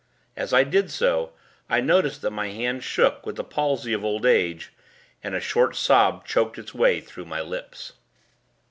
As 0.35 0.51
I 0.51 0.63
did 0.63 0.89
so, 0.89 1.31
I 1.69 1.79
noticed 1.79 2.23
that 2.23 2.31
my 2.31 2.47
hand 2.49 2.83
shook 2.83 3.23
with 3.23 3.35
the 3.35 3.43
palsy 3.43 3.93
of 3.93 4.03
old 4.03 4.25
age; 4.25 4.73
and 5.23 5.35
a 5.35 5.39
short 5.39 5.75
sob 5.75 6.25
choked 6.25 6.57
its 6.57 6.73
way 6.73 6.99
through 6.99 7.25
my 7.25 7.41
lips. 7.41 7.93